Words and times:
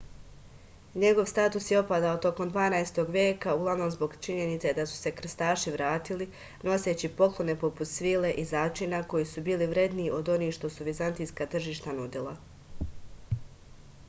njegov 1.01 1.25
status 1.31 1.65
je 1.71 1.79
opadao 1.79 2.13
tokom 2.25 2.51
dvanaestog 2.53 3.09
veka 3.15 3.53
uglavnom 3.57 3.89
zbog 3.95 4.15
činjenice 4.27 4.71
da 4.79 4.85
su 4.91 4.95
se 5.01 5.11
krstaši 5.19 5.73
vratili 5.75 6.27
noseći 6.71 7.11
poklone 7.19 7.55
poput 7.65 7.89
svile 7.91 8.31
i 8.45 8.45
začina 8.53 9.01
koji 9.13 9.27
su 9.33 9.43
bili 9.49 9.67
vredniji 9.75 10.15
od 10.21 10.29
onih 10.37 10.55
što 10.57 10.71
su 10.77 10.87
vizantijska 10.89 11.47
tržišta 11.57 11.93
nudila 11.99 12.33